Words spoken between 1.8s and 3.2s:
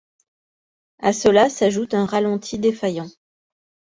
un ralenti défaillant.